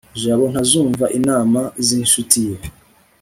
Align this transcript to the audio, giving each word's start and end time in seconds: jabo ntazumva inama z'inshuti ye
jabo 0.21 0.45
ntazumva 0.51 1.05
inama 1.19 1.59
z'inshuti 1.85 2.39
ye 2.47 2.55